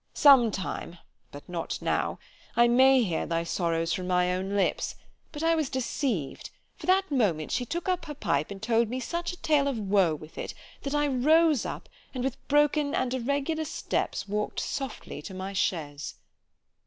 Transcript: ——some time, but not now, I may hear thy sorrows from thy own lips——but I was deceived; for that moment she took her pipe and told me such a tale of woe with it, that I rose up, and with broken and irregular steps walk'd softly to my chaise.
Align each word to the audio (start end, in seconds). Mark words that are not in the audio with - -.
——some 0.13 0.49
time, 0.49 0.97
but 1.31 1.47
not 1.47 1.79
now, 1.79 2.17
I 2.55 2.67
may 2.67 3.03
hear 3.03 3.27
thy 3.27 3.43
sorrows 3.43 3.93
from 3.93 4.07
thy 4.07 4.31
own 4.31 4.55
lips——but 4.55 5.43
I 5.43 5.53
was 5.53 5.69
deceived; 5.69 6.49
for 6.75 6.87
that 6.87 7.11
moment 7.11 7.51
she 7.51 7.67
took 7.67 7.85
her 7.85 7.97
pipe 7.97 8.49
and 8.49 8.59
told 8.63 8.89
me 8.89 8.99
such 8.99 9.31
a 9.31 9.39
tale 9.43 9.67
of 9.67 9.77
woe 9.77 10.15
with 10.15 10.39
it, 10.39 10.55
that 10.81 10.95
I 10.95 11.05
rose 11.05 11.67
up, 11.67 11.87
and 12.15 12.23
with 12.23 12.47
broken 12.47 12.95
and 12.95 13.13
irregular 13.13 13.63
steps 13.65 14.27
walk'd 14.27 14.59
softly 14.59 15.21
to 15.21 15.35
my 15.35 15.53
chaise. 15.53 16.15